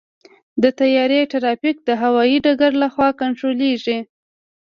د 0.61 0.63
طیارې 0.79 1.21
ټرافیک 1.31 1.77
د 1.87 1.89
هوايي 2.01 2.37
ډګر 2.45 2.71
لخوا 2.83 3.09
کنټرولېږي. 3.21 3.99